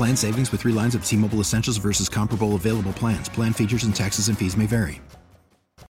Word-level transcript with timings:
Plan 0.00 0.16
savings 0.16 0.50
with 0.50 0.62
3 0.62 0.72
lines 0.72 0.94
of 0.94 1.04
T-Mobile 1.04 1.40
Essentials 1.40 1.76
versus 1.76 2.08
comparable 2.08 2.54
available 2.54 2.94
plans. 2.94 3.28
Plan 3.28 3.52
features 3.52 3.84
and 3.84 3.94
taxes 3.94 4.28
and 4.28 4.38
fees 4.38 4.56
may 4.56 4.64
vary. 4.64 5.02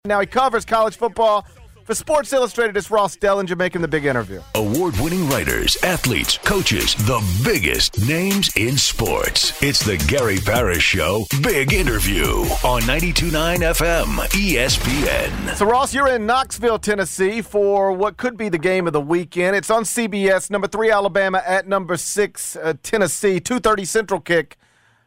Now 0.06 0.18
he 0.20 0.26
covers 0.26 0.64
college 0.64 0.96
football 0.96 1.46
for 1.88 1.94
Sports 1.94 2.34
Illustrated, 2.34 2.76
it's 2.76 2.90
Ross 2.90 3.16
Dellenger 3.16 3.56
making 3.56 3.80
the 3.80 3.88
big 3.88 4.04
interview. 4.04 4.42
Award 4.56 4.94
winning 5.00 5.26
writers, 5.30 5.74
athletes, 5.82 6.36
coaches, 6.36 6.94
the 7.06 7.24
biggest 7.42 8.06
names 8.06 8.54
in 8.56 8.76
sports. 8.76 9.62
It's 9.62 9.82
the 9.82 9.96
Gary 10.06 10.36
Parrish 10.36 10.82
Show 10.82 11.24
Big 11.42 11.72
Interview 11.72 12.26
on 12.62 12.82
92.9 12.82 13.60
FM 13.60 14.18
ESPN. 14.32 15.54
So, 15.56 15.64
Ross, 15.64 15.94
you're 15.94 16.08
in 16.08 16.26
Knoxville, 16.26 16.78
Tennessee 16.78 17.40
for 17.40 17.90
what 17.92 18.18
could 18.18 18.36
be 18.36 18.50
the 18.50 18.58
game 18.58 18.86
of 18.86 18.92
the 18.92 19.00
weekend. 19.00 19.56
It's 19.56 19.70
on 19.70 19.84
CBS, 19.84 20.50
number 20.50 20.66
three, 20.68 20.90
Alabama 20.90 21.42
at 21.46 21.66
number 21.66 21.96
six, 21.96 22.54
uh, 22.56 22.74
Tennessee, 22.82 23.40
2.30 23.40 23.86
Central 23.86 24.20
kick. 24.20 24.58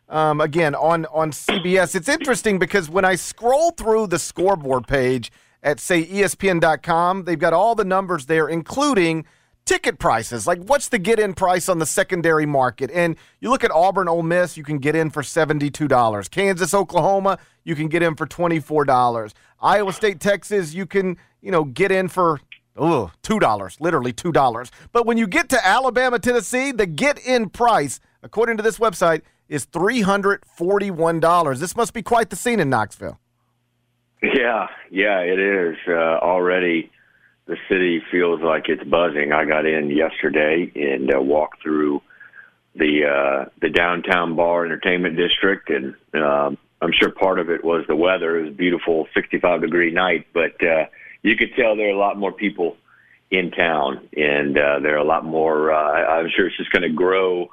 Um, 0.10 0.42
again, 0.42 0.74
on, 0.74 1.06
on 1.14 1.30
CBS. 1.30 1.94
It's 1.94 2.10
interesting 2.10 2.58
because 2.58 2.90
when 2.90 3.06
I 3.06 3.14
scroll 3.14 3.70
through 3.70 4.08
the 4.08 4.18
scoreboard 4.18 4.88
page– 4.88 5.32
at, 5.64 5.80
say, 5.80 6.06
ESPN.com. 6.06 7.26
They've 7.26 7.40
got 7.40 7.54
all 7.54 7.76
the 7.76 7.86
numbers 7.86 8.26
there, 8.26 8.48
including 8.48 9.26
ticket 9.66 10.00
prices. 10.00 10.48
Like, 10.48 10.64
what's 10.64 10.90
the 10.90 11.00
get 11.00 11.20
in 11.20 11.34
price 11.34 11.70
on 11.70 11.80
the 11.80 11.86
secondary 11.86 12.46
market? 12.46 12.90
And 12.92 13.16
you 13.40 13.50
look 13.50 13.64
at 13.64 13.72
Auburn, 13.72 14.08
Ole 14.08 14.24
Miss, 14.24 14.58
you 14.58 14.64
can 14.64 14.80
get 14.80 14.96
in 14.96 15.10
for 15.10 15.22
$72. 15.22 16.32
Kansas, 16.32 16.74
Oklahoma, 16.74 17.38
you 17.64 17.76
can 17.76 17.88
get 17.88 18.02
in 18.02 18.16
for 18.16 18.26
$24. 18.26 19.34
Iowa 19.62 19.94
State, 19.94 20.20
Texas, 20.20 20.74
you 20.74 20.86
can, 20.86 21.18
you 21.42 21.52
know, 21.52 21.64
get 21.64 21.92
in 21.92 22.08
for 22.08 22.40
Ugh, 22.78 23.12
two 23.22 23.38
dollars, 23.40 23.78
literally 23.82 24.14
two 24.14 24.32
dollars. 24.32 24.72
But 24.94 25.06
when 25.06 25.18
you 25.18 25.28
get 25.28 25.50
to 25.50 25.68
Alabama, 25.68 26.20
Tennessee, 26.20 26.72
the 26.72 26.86
get-in 26.86 27.50
price, 27.50 28.00
according 28.24 28.58
to 28.58 28.64
this 28.64 28.78
website, 28.78 29.24
is 29.50 29.66
three 29.66 30.02
hundred 30.02 30.46
forty-one 30.46 31.20
dollars. 31.20 31.60
This 31.60 31.76
must 31.76 31.94
be 31.94 32.02
quite 32.02 32.30
the 32.30 32.38
scene 32.38 32.62
in 32.62 32.70
Knoxville. 32.70 33.20
Yeah, 34.22 34.68
yeah, 34.92 35.20
it 35.20 35.40
is. 35.40 35.78
Uh, 35.88 35.92
already 36.22 36.92
the 37.48 37.58
city 37.68 38.02
feels 38.12 38.42
like 38.42 38.70
it's 38.70 38.84
buzzing. 38.84 39.32
I 39.32 39.46
got 39.46 39.66
in 39.66 39.90
yesterday 39.90 40.72
and 40.76 41.14
uh, 41.14 41.20
walked 41.20 41.64
through 41.64 42.02
the 42.76 43.06
uh, 43.06 43.50
the 43.62 43.70
downtown 43.70 44.36
bar 44.36 44.64
entertainment 44.66 45.18
district, 45.18 45.70
and 45.70 45.96
um, 46.14 46.58
I'm 46.82 46.92
sure 46.94 47.10
part 47.10 47.40
of 47.40 47.50
it 47.50 47.64
was 47.64 47.84
the 47.88 47.96
weather. 47.96 48.38
It 48.38 48.44
was 48.44 48.52
a 48.52 48.56
beautiful 48.56 49.08
65 49.14 49.62
degree 49.62 49.92
night, 49.92 50.28
but 50.34 50.64
uh, 50.64 50.86
you 51.24 51.36
could 51.36 51.56
tell 51.56 51.76
there 51.76 51.88
are 51.88 51.96
a 51.96 51.98
lot 51.98 52.18
more 52.18 52.32
people 52.32 52.78
in 53.32 53.50
town, 53.52 54.08
and 54.16 54.58
uh, 54.58 54.80
there 54.80 54.96
are 54.96 55.00
a 55.00 55.04
lot 55.04 55.26
more. 55.26 55.72
Uh, 55.74 56.20
I'm 56.20 56.30
sure 56.30 56.48
it's 56.48 56.58
just 56.58 56.72
going 56.72 56.84
to 56.84 56.90
grow 56.90 57.50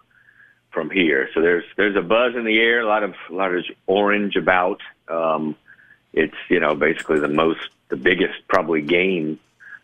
from 0.70 0.90
here. 0.90 1.30
So 1.34 1.40
there's 1.40 1.64
there's 1.78 1.96
a 1.96 2.02
buzz 2.02 2.34
in 2.36 2.44
the 2.44 2.58
air, 2.58 2.80
a 2.80 2.86
lot 2.86 3.02
of 3.02 3.14
a 3.30 3.34
lot 3.34 3.54
of 3.54 3.64
orange 3.86 4.36
about. 4.36 4.80
Um, 5.08 5.56
it's 6.12 6.36
you 6.48 6.60
know 6.60 6.74
basically 6.74 7.20
the 7.20 7.28
most 7.28 7.60
the 7.88 7.96
biggest 7.96 8.34
probably 8.48 8.82
game 8.82 9.38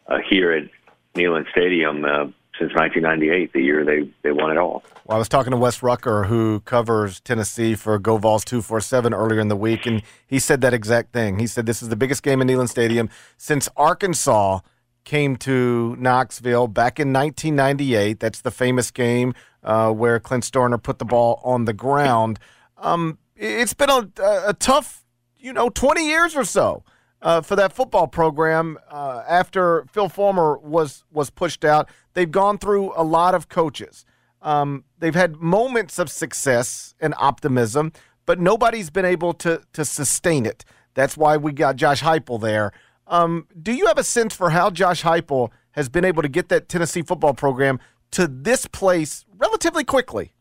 uh, 0.09 0.19
here 0.29 0.53
at 0.53 0.69
Neyland 1.15 1.51
Stadium 1.51 2.05
uh, 2.05 2.27
since 2.59 2.73
1998, 2.75 3.53
the 3.53 3.61
year 3.61 3.85
they 3.85 4.09
they 4.23 4.33
won 4.33 4.51
it 4.51 4.59
all. 4.59 4.85
Well, 5.07 5.17
I 5.17 5.19
was 5.19 5.29
talking 5.29 5.51
to 5.51 5.57
Wes 5.57 5.83
Rucker, 5.83 6.25
who 6.25 6.61
covers 6.61 7.21
Tennessee 7.21 7.75
for 7.75 7.99
Go 7.99 8.17
Vols 8.17 8.45
247 8.45 9.13
earlier 9.13 9.41
in 9.41 9.49
the 9.49 9.57
week, 9.57 9.87
and 9.87 10.03
he 10.27 10.39
said 10.39 10.61
that 10.61 10.73
exact 10.73 11.13
thing. 11.13 11.39
He 11.39 11.47
said 11.47 11.67
this 11.67 11.83
is 11.83 11.89
the 11.89 11.97
biggest 11.97 12.23
game 12.23 12.41
in 12.41 12.49
Neyland 12.49 12.69
Stadium 12.69 13.11
since 13.37 13.69
Arkansas 13.77 14.61
came 15.05 15.37
to 15.37 15.97
Knoxville 15.99 16.69
back 16.69 16.99
in 16.99 17.13
1998. 17.13 18.21
That's 18.21 18.41
the 18.41 18.51
famous 18.51 18.91
game 18.91 19.35
uh, 19.63 19.93
where 19.93 20.19
Clint 20.19 20.45
Stoerner 20.45 20.83
put 20.83 20.99
the 20.99 21.05
ball 21.05 21.41
on 21.45 21.67
the 21.67 21.75
ground. 21.75 22.39
Um, 22.79 23.19
it's 23.37 23.75
been 23.75 23.91
a, 23.91 24.09
a 24.47 24.55
tough 24.55 25.04
you 25.45 25.53
know, 25.53 25.69
20 25.69 26.09
years 26.09 26.35
or 26.35 26.45
so 26.45 26.83
uh, 27.21 27.43
for 27.43 27.55
that 27.55 27.73
football 27.73 28.07
program 28.07 28.79
uh, 28.91 29.23
after 29.29 29.85
Phil 29.93 30.09
Fulmer 30.09 30.57
was 30.59 31.05
was 31.13 31.29
pushed 31.29 31.65
out. 31.65 31.89
They've 32.15 32.31
gone 32.31 32.57
through 32.57 32.93
a 32.97 33.05
lot 33.05 33.35
of 33.35 33.51
coaches. 33.51 34.07
Um, 34.41 34.85
they've 34.99 35.15
had 35.15 35.37
moments 35.37 35.99
of 35.99 36.11
success 36.11 36.95
and 36.99 37.15
optimism, 37.19 37.93
but 38.25 38.41
nobody's 38.41 38.89
been 38.89 39.05
able 39.05 39.35
to 39.35 39.61
to 39.75 39.85
sustain 39.85 40.47
it. 40.47 40.65
That's 40.95 41.17
why 41.17 41.37
we 41.37 41.53
got 41.53 41.77
Josh 41.77 42.03
Heupel 42.03 42.41
there. 42.41 42.73
Um, 43.07 43.47
do 43.63 43.73
you 43.73 43.87
have 43.87 43.99
a 43.99 44.05
sense 44.05 44.35
for 44.35 44.49
how 44.49 44.71
Josh 44.71 45.03
Heupel 45.03 45.51
has 45.73 45.91
been 45.91 46.07
able 46.07 46.23
to 46.23 46.29
get 46.29 46.49
that 46.49 46.71
Tennessee 46.71 47.03
football 47.03 47.35
program 47.35 47.81
to 48.13 48.27
this 48.27 48.67
place 48.67 49.27
relatively 49.37 49.85
quickly? 49.85 50.33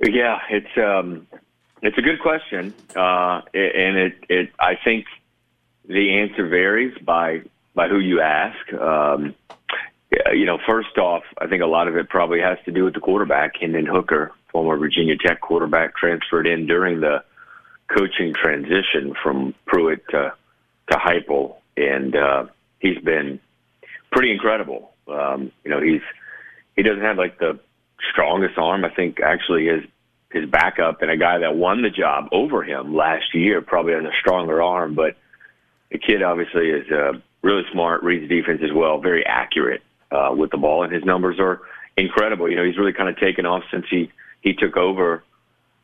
Yeah, 0.00 0.38
it's 0.48 0.78
um, 0.78 1.26
it's 1.82 1.98
a 1.98 2.02
good 2.02 2.20
question, 2.20 2.74
uh, 2.96 3.42
and 3.54 3.96
it, 3.96 4.14
it 4.28 4.50
I 4.58 4.74
think 4.82 5.06
the 5.86 6.18
answer 6.18 6.46
varies 6.46 6.96
by 6.98 7.42
by 7.74 7.88
who 7.88 7.98
you 7.98 8.20
ask. 8.20 8.72
Um, 8.74 9.34
you 10.32 10.46
know, 10.46 10.58
first 10.66 10.96
off, 10.98 11.22
I 11.38 11.46
think 11.46 11.62
a 11.62 11.66
lot 11.66 11.86
of 11.86 11.96
it 11.96 12.08
probably 12.08 12.40
has 12.40 12.58
to 12.64 12.72
do 12.72 12.84
with 12.84 12.94
the 12.94 13.00
quarterback, 13.00 13.52
Hendon 13.60 13.86
Hooker, 13.86 14.32
former 14.50 14.76
Virginia 14.76 15.16
Tech 15.16 15.40
quarterback, 15.40 15.94
transferred 15.96 16.46
in 16.46 16.66
during 16.66 17.00
the 17.00 17.22
coaching 17.88 18.34
transition 18.34 19.14
from 19.22 19.54
Pruitt 19.66 20.06
to 20.10 20.32
to 20.90 20.98
Heupel, 20.98 21.56
and 21.76 22.16
uh, 22.16 22.46
he's 22.80 22.98
been 22.98 23.40
pretty 24.10 24.32
incredible. 24.32 24.92
Um, 25.06 25.52
you 25.64 25.70
know, 25.70 25.80
he's 25.80 26.02
he 26.76 26.82
doesn't 26.82 27.02
have 27.02 27.18
like 27.18 27.38
the 27.38 27.58
strongest 28.10 28.58
arm. 28.58 28.84
I 28.84 28.90
think 28.90 29.20
actually 29.20 29.66
his 29.66 29.84
his 30.30 30.48
backup 30.48 31.02
and 31.02 31.10
a 31.10 31.16
guy 31.16 31.38
that 31.38 31.56
won 31.56 31.82
the 31.82 31.90
job 31.90 32.28
over 32.32 32.62
him 32.62 32.94
last 32.94 33.34
year 33.34 33.62
probably 33.62 33.94
has 33.94 34.04
a 34.04 34.12
stronger 34.20 34.62
arm, 34.62 34.94
but 34.94 35.16
the 35.90 35.98
kid 35.98 36.22
obviously 36.22 36.68
is 36.68 36.90
uh, 36.90 37.12
really 37.42 37.62
smart, 37.72 38.02
reads 38.02 38.28
defense 38.28 38.60
as 38.62 38.72
well, 38.72 39.00
very 39.00 39.24
accurate 39.24 39.82
uh, 40.10 40.34
with 40.36 40.50
the 40.50 40.58
ball, 40.58 40.82
and 40.82 40.92
his 40.92 41.04
numbers 41.04 41.38
are 41.38 41.62
incredible. 41.96 42.48
You 42.48 42.56
know, 42.56 42.64
he's 42.64 42.76
really 42.76 42.92
kind 42.92 43.08
of 43.08 43.16
taken 43.18 43.46
off 43.46 43.62
since 43.70 43.86
he 43.90 44.10
he 44.40 44.54
took 44.54 44.76
over 44.76 45.24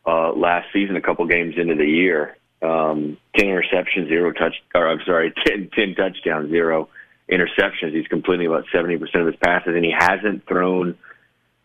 uh, 0.06 0.33
last 0.33 0.69
season, 0.72 0.97
a 0.97 1.00
couple 1.00 1.27
games 1.27 1.54
into 1.56 1.75
the 1.75 1.87
year. 1.87 2.37
Um, 2.62 3.16
ten 3.37 3.47
interceptions, 3.47 4.09
zero 4.09 4.33
touch, 4.33 4.54
or 4.75 4.88
I'm 4.88 5.00
sorry, 5.04 5.33
10, 5.47 5.71
10 5.74 5.95
touchdowns, 5.95 6.51
zero 6.51 6.89
interceptions. 7.30 7.95
He's 7.95 8.07
completing 8.09 8.47
about 8.47 8.65
seventy 8.72 8.98
percent 8.98 9.22
of 9.22 9.27
his 9.28 9.36
passes, 9.36 9.74
and 9.74 9.84
he 9.84 9.95
hasn't 9.97 10.47
thrown 10.47 10.97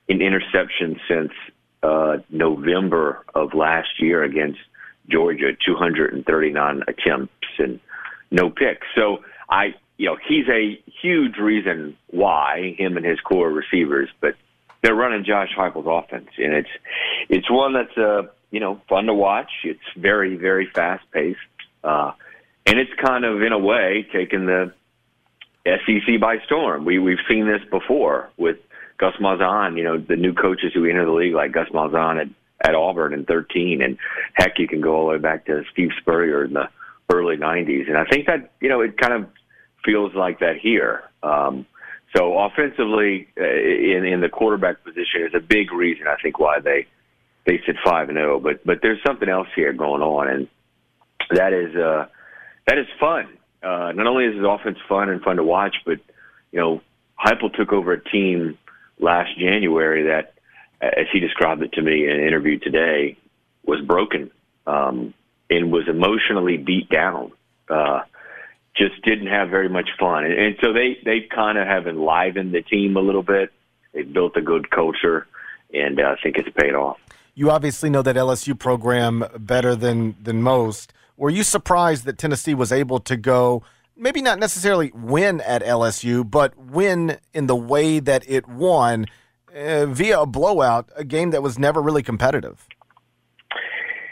an 0.08 0.22
interception 0.22 1.00
since 1.08 1.32
uh, 1.84 2.18
November 2.30 3.24
of 3.34 3.54
last 3.54 4.00
year 4.00 4.24
against 4.24 4.60
Georgia, 5.10 5.52
239 5.66 6.84
attempts 6.88 7.34
and 7.58 7.80
no 8.32 8.50
picks. 8.50 8.86
So 8.96 9.24
I, 9.50 9.76
you 9.98 10.08
know, 10.08 10.18
he's 10.28 10.48
a 10.48 10.82
huge 11.02 11.38
reason 11.38 11.98
why 12.08 12.76
him 12.78 12.98
and 12.98 13.06
his 13.06 13.20
core 13.22 13.50
receivers, 13.50 14.10
but 14.22 14.36
they're 14.82 14.96
running 14.96 15.26
Josh 15.26 15.50
Heupel's 15.58 15.88
offense, 15.88 16.30
and 16.38 16.54
it's 16.54 16.70
it's 17.28 17.52
one 17.52 17.74
that's 17.74 17.98
uh, 17.98 18.24
you 18.52 18.60
know 18.60 18.82
fun 18.88 19.06
to 19.08 19.14
watch. 19.14 19.52
It's 19.64 19.80
very 19.98 20.38
very 20.38 20.68
fast 20.74 21.04
paced, 21.12 21.40
uh, 21.84 22.12
and 22.66 22.80
it's 22.80 22.94
kind 22.94 23.26
of 23.26 23.42
in 23.42 23.52
a 23.52 23.60
way 23.60 24.08
taken 24.14 24.46
the 24.46 24.74
SEC 25.66 26.20
by 26.22 26.38
storm. 26.46 26.86
We 26.86 26.98
we've 26.98 27.20
seen 27.28 27.46
this 27.46 27.62
before 27.70 28.30
with 28.38 28.58
Gus 29.00 29.16
Malzahn, 29.20 29.78
you 29.78 29.84
know, 29.84 29.98
the 29.98 30.16
new 30.16 30.34
coaches 30.34 30.72
who 30.74 30.86
enter 30.86 31.06
the 31.06 31.12
league 31.12 31.34
like 31.34 31.52
Gus 31.52 31.70
Malzahn 31.70 32.22
at, 32.22 32.28
at 32.68 32.76
Auburn 32.76 33.14
in 33.14 33.26
13. 33.26 33.82
And 33.82 33.98
heck, 34.34 34.60
you 34.60 34.68
can 34.68 34.82
go 34.82 34.96
all 34.96 35.06
the 35.06 35.12
way 35.12 35.18
back 35.18 35.46
to 35.46 35.64
Steve 35.72 35.90
Spurrier 36.00 36.44
in 36.44 36.54
the 36.54 36.70
early 37.10 37.38
'90s, 37.38 37.88
and 37.88 37.98
I 37.98 38.06
think 38.06 38.28
that 38.28 38.52
you 38.62 38.70
know 38.70 38.82
it 38.82 38.98
kind 38.98 39.14
of 39.14 39.30
feels 39.84 40.14
like 40.14 40.40
that 40.40 40.58
here. 40.62 41.04
Um, 41.24 41.66
so 42.16 42.38
offensively, 42.38 43.28
uh, 43.40 43.44
in 43.44 44.06
in 44.06 44.22
the 44.22 44.30
quarterback 44.30 44.84
position 44.84 45.24
is 45.28 45.34
a 45.34 45.40
big 45.40 45.72
reason 45.72 46.08
I 46.08 46.16
think 46.22 46.40
why 46.40 46.60
they 46.60 46.88
they 47.46 47.60
sit 47.66 47.76
five 47.84 48.10
and 48.10 48.18
zero. 48.18 48.40
But 48.40 48.66
but 48.66 48.80
there's 48.82 49.02
something 49.06 49.30
else 49.30 49.48
here 49.56 49.74
going 49.74 50.02
on, 50.02 50.28
and 50.28 50.48
that 51.32 51.54
is 51.54 51.76
uh, 51.76 52.08
that 52.68 52.78
is 52.78 52.88
fun. 53.00 53.28
Uh, 53.62 53.92
not 53.94 54.08
only 54.08 54.26
is 54.26 54.36
his 54.36 54.46
offense 54.48 54.78
fun 54.88 55.10
and 55.10 55.22
fun 55.22 55.38
to 55.38 55.44
watch, 55.44 55.76
but 55.86 56.00
you 56.52 56.60
know 56.60 56.82
Heupel 57.24 57.54
took 57.54 57.74
over 57.74 57.94
a 57.94 58.04
team 58.04 58.58
last 59.00 59.38
January 59.38 60.04
that, 60.04 60.34
as 60.82 61.08
he 61.12 61.20
described 61.20 61.64
it 61.64 61.74
to 61.74 61.82
me 61.82 62.06
in 62.06 62.12
an 62.12 62.26
interview 62.26 62.60
today, 62.60 63.18
was 63.66 63.82
broken 63.82 64.32
um, 64.68 65.14
and 65.50 65.72
was 65.72 65.88
emotionally 65.88 66.58
beat 66.58 66.90
down. 66.90 67.32
Uh, 67.70 68.02
just 68.76 69.02
didn't 69.04 69.28
have 69.28 69.50
very 69.50 69.70
much 69.70 69.90
fun, 70.00 70.24
and, 70.24 70.34
and 70.34 70.56
so 70.62 70.72
they 70.72 70.98
they 71.04 71.22
kind 71.22 71.58
of 71.58 71.68
have 71.68 71.86
enlivened 71.88 72.54
the 72.54 72.62
team 72.62 72.96
a 72.96 73.02
little 73.02 73.24
bit. 73.24 73.52
They've 73.94 74.12
built 74.12 74.38
a 74.38 74.42
good 74.42 74.70
culture, 74.70 75.28
and 75.74 76.00
uh, 76.00 76.16
I 76.18 76.22
think 76.22 76.38
it's 76.38 76.50
paid 76.56 76.76
off. 76.76 76.98
You 77.36 77.52
obviously 77.52 77.90
know 77.90 78.02
that 78.02 78.16
LSU 78.16 78.58
program 78.58 79.26
better 79.38 79.76
than 79.76 80.16
than 80.22 80.42
most. 80.42 80.94
Were 81.18 81.30
you 81.30 81.44
surprised 81.44 82.06
that 82.06 82.18
Tennessee 82.18 82.54
was 82.54 82.72
able 82.72 83.00
to 83.02 83.18
go? 83.18 83.64
Maybe 84.00 84.22
not 84.22 84.40
necessarily 84.40 84.92
win 84.96 85.42
at 85.42 85.62
LSU, 85.62 86.30
but 86.30 86.58
win 86.58 87.18
in 87.34 87.48
the 87.48 87.56
way 87.56 88.00
that 88.00 88.24
it 88.28 88.48
won 88.48 89.06
uh, 89.56 89.86
via 89.86 90.22
a 90.22 90.26
blowout, 90.26 90.90
a 90.96 91.04
game 91.04 91.32
that 91.32 91.44
was 91.44 91.60
never 91.60 91.82
really 91.82 92.04
competitive. 92.04 92.68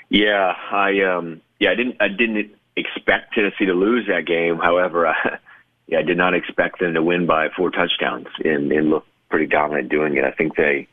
Yeah, 0.10 0.54
I 0.72 1.02
um, 1.02 1.42
yeah, 1.60 1.72
I 1.72 1.76
didn't 1.76 1.98
I 2.00 2.08
didn't 2.08 2.52
expect 2.76 3.34
Tennessee 3.34 3.66
to 3.66 3.74
lose 3.74 4.08
that 4.08 4.26
game. 4.26 4.58
However, 4.58 5.08
I, 5.08 5.40
yeah, 5.88 6.00
I 6.00 6.04
did 6.04 6.18
not 6.18 6.34
expect 6.34 6.80
them 6.80 6.94
to 6.94 7.04
win 7.04 7.26
by 7.26 7.50
four 7.56 7.72
touchdowns 7.72 8.28
and, 8.44 8.72
and 8.72 8.90
look 8.90 9.06
pretty 9.30 9.48
dominant 9.48 9.90
doing 9.90 10.16
it. 10.18 10.24
I 10.24 10.32
think 10.32 10.56
they 10.56 10.88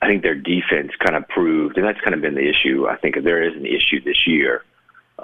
I 0.00 0.06
think 0.06 0.22
their 0.22 0.34
defense 0.34 0.92
kind 0.98 1.16
of 1.16 1.26
proved, 1.28 1.76
and 1.76 1.86
that's 1.86 2.00
kind 2.00 2.14
of 2.14 2.20
been 2.20 2.34
the 2.34 2.48
issue. 2.48 2.86
I 2.86 2.96
think 2.96 3.16
there 3.22 3.42
is 3.42 3.56
an 3.56 3.66
issue 3.66 4.02
this 4.04 4.26
year, 4.26 4.62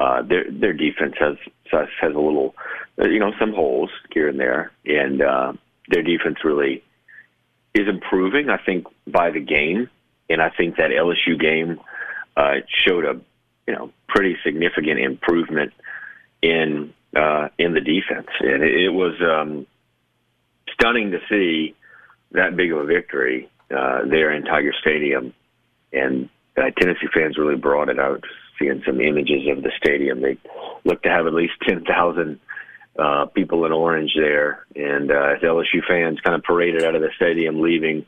uh, 0.00 0.22
their 0.22 0.50
their 0.50 0.72
defense 0.72 1.14
has 1.20 1.36
has 1.70 1.88
a 2.02 2.18
little, 2.18 2.54
uh, 2.98 3.06
you 3.06 3.18
know, 3.18 3.32
some 3.38 3.52
holes 3.52 3.90
here 4.10 4.28
and 4.28 4.40
there, 4.40 4.72
and 4.86 5.20
uh, 5.20 5.52
their 5.88 6.02
defense 6.02 6.38
really 6.42 6.82
is 7.74 7.86
improving. 7.86 8.48
I 8.48 8.56
think 8.56 8.86
by 9.06 9.30
the 9.30 9.40
game, 9.40 9.90
and 10.30 10.40
I 10.40 10.48
think 10.48 10.76
that 10.76 10.90
LSU 10.90 11.38
game 11.38 11.78
uh, 12.34 12.54
showed 12.66 13.04
a 13.04 13.20
you 13.66 13.74
know 13.74 13.92
pretty 14.08 14.38
significant 14.42 15.00
improvement 15.00 15.74
in 16.40 16.94
uh, 17.14 17.48
in 17.58 17.74
the 17.74 17.82
defense, 17.82 18.28
and 18.40 18.62
it, 18.62 18.84
it 18.84 18.90
was 18.94 19.20
um, 19.20 19.66
stunning 20.72 21.10
to 21.10 21.18
see 21.28 21.74
that 22.32 22.56
big 22.56 22.72
of 22.72 22.78
a 22.78 22.86
victory 22.86 23.50
uh, 23.70 24.06
there 24.06 24.32
in 24.32 24.44
Tiger 24.44 24.72
Stadium, 24.80 25.34
and 25.92 26.30
uh, 26.56 26.70
Tennessee 26.78 27.08
fans 27.12 27.36
really 27.36 27.56
brought 27.56 27.90
it 27.90 27.98
out 27.98 28.24
seeing 28.60 28.82
some 28.86 29.00
images 29.00 29.48
of 29.50 29.62
the 29.62 29.72
stadium. 29.76 30.20
They 30.20 30.38
look 30.84 31.02
to 31.02 31.08
have 31.08 31.26
at 31.26 31.34
least 31.34 31.54
10,000 31.66 32.40
uh, 32.98 33.26
people 33.26 33.64
in 33.64 33.72
orange 33.72 34.12
there. 34.16 34.66
And 34.76 35.10
uh, 35.10 35.34
as 35.36 35.42
LSU 35.42 35.84
fans 35.88 36.20
kind 36.20 36.36
of 36.36 36.42
paraded 36.42 36.84
out 36.84 36.94
of 36.94 37.02
the 37.02 37.10
stadium, 37.16 37.60
leaving 37.60 38.06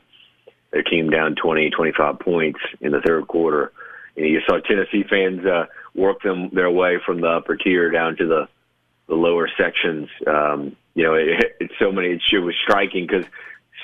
their 0.71 0.83
team 0.83 1.09
down 1.09 1.35
20, 1.35 1.69
25 1.69 2.19
points 2.19 2.59
in 2.81 2.91
the 2.91 3.01
third 3.01 3.27
quarter. 3.27 3.71
And 4.15 4.27
you 4.27 4.41
saw 4.47 4.59
Tennessee 4.59 5.03
fans 5.09 5.45
uh, 5.45 5.65
work 5.95 6.21
them 6.21 6.49
their 6.53 6.69
way 6.69 6.97
from 7.05 7.21
the 7.21 7.27
upper 7.27 7.55
tier 7.55 7.89
down 7.89 8.15
to 8.17 8.27
the 8.27 8.47
the 9.07 9.15
lower 9.15 9.49
sections. 9.57 10.07
Um, 10.25 10.77
you 10.95 11.03
know, 11.03 11.15
it, 11.15 11.57
it's 11.59 11.73
so 11.77 11.91
many. 11.91 12.19
It 12.31 12.37
was 12.39 12.55
striking 12.63 13.05
because 13.05 13.25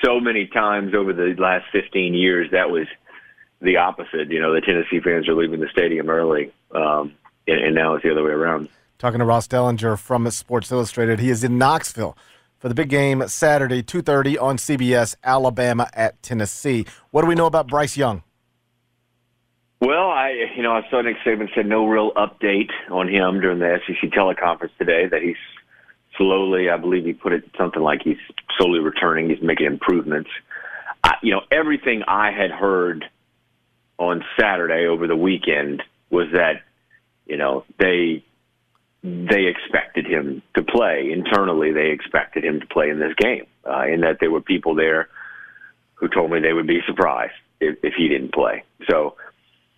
so 0.02 0.18
many 0.18 0.46
times 0.46 0.94
over 0.94 1.12
the 1.12 1.34
last 1.38 1.66
15 1.72 2.14
years 2.14 2.50
that 2.52 2.70
was 2.70 2.86
the 3.60 3.76
opposite. 3.76 4.30
You 4.30 4.40
know, 4.40 4.54
the 4.54 4.60
Tennessee 4.60 5.00
fans 5.00 5.28
are 5.28 5.34
leaving 5.34 5.60
the 5.60 5.68
stadium 5.68 6.08
early, 6.08 6.52
um, 6.74 7.14
and, 7.46 7.60
and 7.60 7.74
now 7.74 7.94
it's 7.94 8.02
the 8.02 8.10
other 8.10 8.24
way 8.24 8.32
around. 8.32 8.68
Talking 8.98 9.20
to 9.20 9.24
Ross 9.24 9.48
Dellenger 9.48 9.98
from 9.98 10.30
Sports 10.30 10.70
Illustrated, 10.70 11.20
he 11.20 11.30
is 11.30 11.42
in 11.42 11.56
Knoxville 11.56 12.16
for 12.58 12.68
the 12.68 12.74
big 12.74 12.90
game 12.90 13.26
Saturday, 13.28 13.82
two 13.82 14.02
thirty 14.02 14.36
on 14.38 14.56
CBS. 14.56 15.16
Alabama 15.24 15.88
at 15.94 16.22
Tennessee. 16.22 16.86
What 17.10 17.22
do 17.22 17.28
we 17.28 17.34
know 17.34 17.46
about 17.46 17.68
Bryce 17.68 17.96
Young? 17.96 18.22
Well, 19.80 20.10
I 20.10 20.32
you 20.54 20.62
know 20.62 20.72
I 20.72 20.82
saw 20.90 21.00
Nick 21.00 21.16
Saban 21.24 21.48
said 21.54 21.66
no 21.66 21.86
real 21.86 22.12
update 22.12 22.70
on 22.90 23.08
him 23.08 23.40
during 23.40 23.58
the 23.58 23.78
SEC 23.86 24.10
teleconference 24.10 24.76
today. 24.78 25.06
That 25.06 25.22
he's 25.22 25.36
slowly, 26.18 26.68
I 26.68 26.76
believe 26.76 27.06
he 27.06 27.14
put 27.14 27.32
it 27.32 27.44
something 27.56 27.82
like 27.82 28.02
he's 28.02 28.18
slowly 28.58 28.80
returning. 28.80 29.30
He's 29.30 29.42
making 29.42 29.66
improvements. 29.66 30.28
I, 31.02 31.14
you 31.22 31.32
know 31.32 31.40
everything 31.50 32.02
I 32.06 32.30
had 32.30 32.50
heard 32.50 33.06
on 34.00 34.24
Saturday 34.40 34.86
over 34.86 35.06
the 35.06 35.14
weekend 35.14 35.82
was 36.08 36.26
that 36.32 36.62
you 37.26 37.36
know 37.36 37.64
they 37.78 38.24
they 39.04 39.46
expected 39.46 40.06
him 40.06 40.42
to 40.54 40.62
play 40.62 41.10
internally. 41.12 41.72
They 41.72 41.90
expected 41.90 42.44
him 42.44 42.60
to 42.60 42.66
play 42.66 42.90
in 42.90 42.98
this 42.98 43.14
game, 43.16 43.46
uh, 43.64 43.82
and 43.82 44.02
that 44.02 44.16
there 44.18 44.30
were 44.30 44.40
people 44.40 44.74
there 44.74 45.08
who 45.94 46.08
told 46.08 46.30
me 46.30 46.40
they 46.40 46.52
would 46.52 46.66
be 46.66 46.80
surprised 46.86 47.34
if, 47.60 47.78
if 47.82 47.94
he 47.94 48.08
didn't 48.08 48.32
play. 48.32 48.64
So, 48.90 49.16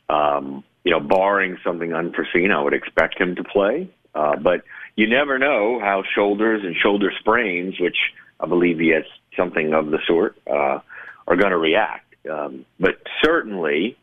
um, 0.09 0.65
you 0.85 0.93
know, 0.93 1.01
barring 1.01 1.59
something 1.65 1.93
unforeseen, 1.93 2.53
I 2.53 2.63
would 2.63 2.75
expect 2.75 3.21
him 3.21 3.35
to 3.37 3.45
play. 3.45 3.91
Uh, 4.15 4.37
but 4.37 4.63
you 4.97 5.09
never 5.09 5.39
know 5.39 5.81
how 5.81 6.05
shoulders 6.15 6.63
and 6.65 6.77
shoulder 6.77 7.13
sprains, 7.21 7.81
which 7.81 7.97
I 8.39 8.47
believe 8.47 8.79
he 8.79 8.89
has 8.91 9.05
something 9.37 9.73
of 9.73 9.91
the 9.91 9.99
sort, 10.07 10.37
uh, 10.49 10.79
are 11.27 11.37
going 11.37 11.51
to 11.51 11.59
react. 11.59 12.15
Um, 12.29 12.67
but 12.79 13.03
certainly, 13.25 13.97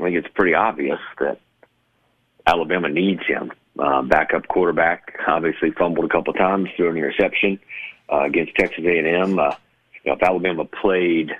I 0.00 0.04
think 0.04 0.16
it's 0.16 0.34
pretty 0.34 0.54
obvious 0.54 0.98
that 1.18 1.38
Alabama 2.46 2.88
needs 2.88 3.20
him. 3.26 3.52
Uh, 3.78 4.02
backup 4.02 4.48
quarterback 4.48 5.14
obviously 5.26 5.70
fumbled 5.70 6.04
a 6.04 6.08
couple 6.08 6.32
times 6.32 6.68
during 6.76 6.94
the 6.94 7.02
reception 7.02 7.58
uh, 8.10 8.22
against 8.22 8.54
Texas 8.56 8.84
A&M. 8.84 9.38
Uh, 9.38 9.54
you 10.04 10.10
know, 10.10 10.12
if 10.14 10.22
Alabama 10.22 10.64
played 10.64 11.30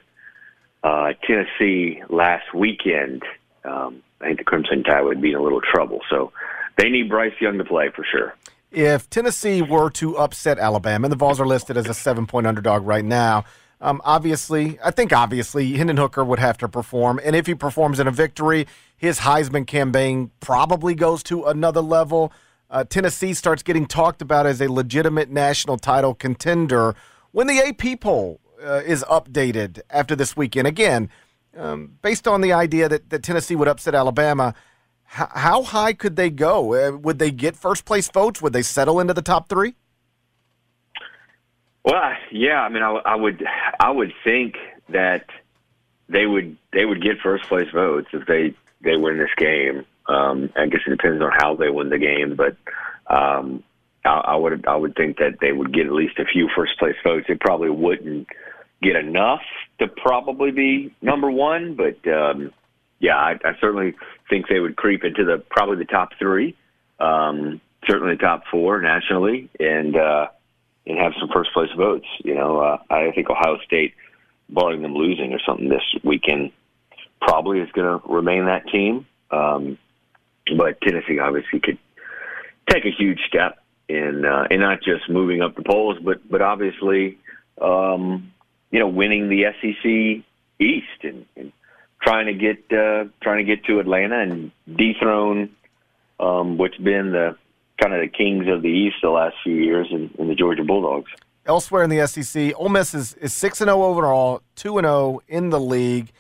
uh, 0.85 1.12
Tennessee 1.27 2.03
last 2.09 2.55
weekend, 2.55 3.23
um, 3.65 4.03
I 4.21 4.27
think 4.27 4.39
the 4.39 4.45
Crimson 4.45 4.85
Tide 4.85 5.03
would 5.03 5.21
be 5.21 5.31
in 5.31 5.37
a 5.37 5.43
little 5.43 5.61
trouble. 5.61 6.01
So 6.11 6.33
they 6.77 6.91
need 6.91 7.09
Bryce 7.09 7.35
Young 7.41 7.59
to 7.59 7.65
play 7.65 7.91
for 7.95 8.05
sure. 8.11 8.35
If 8.71 9.11
Tennessee 9.11 9.62
were 9.62 9.91
to 9.91 10.17
upset 10.17 10.59
Alabama, 10.59 11.07
and 11.07 11.12
the 11.12 11.17
Vols 11.17 11.40
are 11.40 11.47
listed 11.47 11.76
as 11.76 11.88
a 11.88 11.95
seven 11.95 12.26
point 12.26 12.47
underdog 12.47 12.87
right 12.87 13.05
now, 13.05 13.45
um, 13.81 14.03
obviously, 14.05 14.79
I 14.85 14.91
think 14.91 15.13
obviously 15.13 15.73
Hendon 15.73 15.97
Hooker 15.97 16.25
would 16.25 16.39
have 16.39 16.59
to 16.59 16.69
perform, 16.69 17.21
and 17.25 17.35
if 17.35 17.47
he 17.47 17.55
performs 17.55 17.99
in 17.99 18.07
a 18.07 18.11
victory, 18.11 18.67
his 18.97 19.21
Heisman 19.21 19.67
campaign 19.67 20.31
probably 20.41 20.95
goes 20.95 21.23
to 21.25 21.45
another 21.45 21.81
level. 21.81 22.33
Uh, 22.71 22.85
Tennessee 22.85 23.33
starts 23.33 23.63
getting 23.63 23.87
talked 23.87 24.21
about 24.21 24.47
as 24.47 24.61
a 24.61 24.71
legitimate 24.71 25.31
national 25.31 25.79
title 25.79 26.15
contender 26.15 26.95
when 27.33 27.47
the 27.47 27.59
AP 27.59 28.01
poll 28.01 28.41
uh, 28.63 28.83
is 28.85 29.03
updated 29.05 29.81
after 29.89 30.15
this 30.15 30.37
weekend. 30.37 30.69
Again, 30.69 31.09
um, 31.57 31.97
based 32.03 32.29
on 32.29 32.43
the 32.43 32.53
idea 32.53 32.89
that, 32.89 33.11
that 33.11 33.23
Tennessee 33.23 33.57
would 33.57 33.67
upset 33.67 33.95
Alabama, 33.95 34.55
h- 35.07 35.29
how 35.33 35.63
high 35.63 35.95
could 35.95 36.17
they 36.17 36.31
go? 36.31 36.75
Uh, 36.75 36.97
would 36.99 37.19
they 37.19 37.31
get 37.31 37.57
first 37.57 37.85
place 37.85 38.09
votes? 38.11 38.43
Would 38.43 38.53
they 38.53 38.63
settle 38.63 39.01
into 39.01 39.15
the 39.15 39.23
top 39.23 39.49
three? 39.49 39.75
Well, 41.85 42.13
yeah, 42.31 42.61
I 42.61 42.69
mean, 42.69 42.83
I, 42.83 42.91
I 42.91 43.17
would, 43.17 43.45
I 43.79 43.91
would 43.91 44.13
think 44.23 44.57
that 44.91 45.27
they 46.09 46.27
would, 46.27 46.57
they 46.73 46.85
would 46.85 47.03
get 47.03 47.21
first 47.23 47.45
place 47.45 47.69
votes 47.73 48.09
if 48.13 48.27
they 48.27 48.55
they 48.83 48.97
win 48.97 49.19
this 49.19 49.31
game. 49.37 49.85
Um, 50.07 50.51
I 50.57 50.67
guess 50.67 50.81
it 50.87 50.91
depends 50.91 51.23
on 51.23 51.31
how 51.33 51.55
they 51.55 51.69
win 51.71 51.91
the 51.91 51.99
game, 51.99 52.35
but 52.37 52.57
um, 53.15 53.63
I, 54.05 54.11
I 54.11 54.37
would, 54.37 54.67
I 54.67 54.75
would 54.77 54.97
think 54.97 55.19
that 55.19 55.39
they 55.41 55.53
would 55.53 55.73
get 55.73 55.87
at 55.87 55.93
least 55.93 56.19
a 56.19 56.25
few 56.25 56.49
first 56.57 56.79
place 56.79 56.97
votes. 57.05 57.27
They 57.29 57.35
probably 57.35 57.71
wouldn't 57.71 58.29
get 58.83 58.97
enough 58.97 59.43
to 59.79 59.87
probably 59.89 60.51
be 60.51 60.95
number 61.03 61.31
one, 61.31 61.77
but 61.77 62.11
um, 62.11 62.53
yeah, 62.99 63.17
I, 63.17 63.39
I 63.45 63.53
certainly 63.61 63.95
think 64.29 64.49
they 64.49 64.61
would 64.61 64.77
creep 64.77 65.05
into 65.05 65.25
the 65.25 65.39
probably 65.51 65.77
the 65.77 65.85
top 65.85 66.11
three, 66.19 66.57
um, 66.99 67.61
certainly 67.87 68.17
top 68.17 68.45
four 68.51 68.81
nationally, 68.81 69.49
and. 69.59 69.97
uh 69.97 70.29
and 70.90 70.99
have 70.99 71.12
some 71.18 71.28
first 71.32 71.52
place 71.52 71.70
votes. 71.76 72.06
You 72.25 72.35
know, 72.35 72.61
uh, 72.61 72.78
I 72.90 73.11
think 73.12 73.30
Ohio 73.30 73.59
State, 73.64 73.94
barring 74.49 74.82
them 74.82 74.94
losing 74.94 75.32
or 75.32 75.40
something 75.47 75.68
this 75.68 75.82
weekend, 76.04 76.52
probably 77.20 77.61
is 77.61 77.70
going 77.73 78.00
to 78.00 78.06
remain 78.09 78.47
that 78.47 78.68
team. 78.68 79.06
Um, 79.30 79.78
but 80.56 80.80
Tennessee 80.80 81.18
obviously 81.18 81.61
could 81.61 81.78
take 82.68 82.85
a 82.85 82.90
huge 82.90 83.20
step 83.28 83.59
in 83.88 84.25
uh, 84.25 84.47
in 84.50 84.61
not 84.61 84.82
just 84.82 85.09
moving 85.09 85.42
up 85.42 85.54
the 85.54 85.62
polls, 85.62 85.99
but 86.02 86.28
but 86.28 86.42
obviously, 86.42 87.18
um, 87.61 88.32
you 88.70 88.78
know, 88.78 88.88
winning 88.88 89.28
the 89.28 89.44
SEC 89.61 90.25
East 90.59 91.04
and, 91.04 91.26
and 91.37 91.52
trying 92.02 92.26
to 92.26 92.35
get 92.35 92.59
uh, 92.76 93.04
trying 93.23 93.44
to 93.44 93.56
get 93.56 93.64
to 93.66 93.80
Atlanta 93.80 94.20
and 94.20 94.50
dethrone 94.66 95.50
um, 96.18 96.59
what's 96.59 96.76
been 96.76 97.12
the 97.12 97.37
kind 97.81 97.95
of 97.95 98.01
the 98.01 98.09
kings 98.09 98.47
of 98.49 98.63
the 98.63 98.69
East 98.69 98.97
the 99.03 99.11
last 99.11 99.37
few 99.43 99.55
years 99.55 99.89
in, 99.91 100.11
in 100.19 100.29
the 100.29 100.35
Georgia 100.35 100.65
Bulldogs. 100.65 101.11
Elsewhere 101.47 101.83
in 101.83 101.91
the 101.91 102.07
SEC, 102.07 102.53
Ole 102.57 102.69
Miss 102.69 102.95
is 102.95 103.15
is 103.15 103.33
six 103.33 103.61
and 103.61 103.69
zero 103.69 103.85
overall, 103.85 104.43
two 104.55 104.79
and 104.79 104.85
zero 104.85 105.21
in 105.27 105.51
the 105.51 105.61
league. 105.61 106.13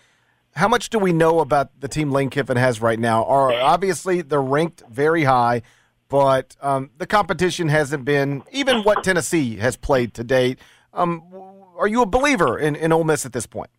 How 0.54 0.66
much 0.66 0.90
do 0.90 0.98
we 0.98 1.12
know 1.12 1.40
about 1.40 1.78
the 1.80 1.88
team 1.88 2.10
Lane 2.10 2.30
Kiffin 2.30 2.56
has 2.56 2.80
right 2.80 2.98
now? 2.98 3.24
Are 3.24 3.52
obviously 3.52 4.22
they're 4.22 4.42
ranked 4.42 4.82
very 4.90 5.24
high, 5.24 5.62
but 6.08 6.56
um, 6.60 6.90
the 6.98 7.06
competition 7.06 7.68
hasn't 7.68 8.04
been 8.04 8.42
even 8.50 8.82
what 8.82 9.04
Tennessee 9.04 9.56
has 9.56 9.76
played 9.76 10.14
to 10.14 10.24
date. 10.24 10.58
Um, 10.92 11.22
are 11.78 11.86
you 11.86 12.02
a 12.02 12.06
believer 12.06 12.58
in, 12.58 12.74
in 12.74 12.92
Ole 12.92 13.04
Miss 13.04 13.24
at 13.24 13.32
this 13.32 13.46
point? 13.46 13.70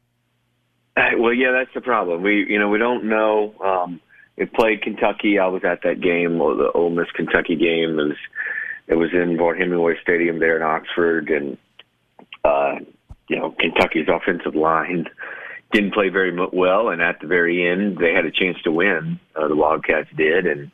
Uh, 0.95 1.11
well, 1.17 1.33
yeah, 1.33 1.51
that's 1.51 1.73
the 1.73 1.81
problem. 1.81 2.21
We, 2.21 2.45
you 2.47 2.59
know, 2.59 2.69
we 2.69 2.77
don't 2.77 3.05
know. 3.05 3.53
Um, 3.63 4.01
it 4.41 4.53
played 4.53 4.81
Kentucky. 4.81 5.37
I 5.37 5.45
was 5.45 5.63
at 5.63 5.83
that 5.83 6.01
game, 6.01 6.39
the 6.39 6.71
Ole 6.73 6.89
Miss 6.89 7.11
Kentucky 7.11 7.55
game. 7.55 7.99
It 7.99 8.07
was, 8.07 8.17
it 8.87 8.95
was 8.95 9.09
in 9.13 9.37
Vaught 9.37 9.59
Hemingway 9.59 10.01
Stadium 10.01 10.39
there 10.39 10.55
in 10.55 10.63
Oxford, 10.63 11.29
and 11.29 11.57
uh, 12.43 12.79
you 13.29 13.37
know, 13.37 13.51
Kentucky's 13.51 14.07
offensive 14.07 14.55
line 14.55 15.05
didn't 15.71 15.93
play 15.93 16.09
very 16.09 16.35
well, 16.51 16.89
and 16.89 17.03
at 17.03 17.19
the 17.21 17.27
very 17.27 17.69
end, 17.69 17.99
they 17.99 18.13
had 18.13 18.25
a 18.25 18.31
chance 18.31 18.57
to 18.63 18.71
win. 18.71 19.19
Uh, 19.35 19.47
the 19.47 19.55
Wildcats 19.55 20.09
did, 20.17 20.47
and 20.47 20.71